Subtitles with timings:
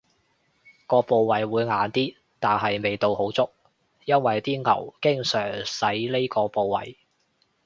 [0.87, 3.51] 個部位會硬啲，但係味道好足，
[4.05, 6.97] 因爲啲牛經常使呢個部位